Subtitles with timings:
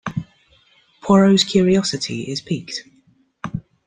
[1.03, 2.89] Poirot's curiosity is piqued.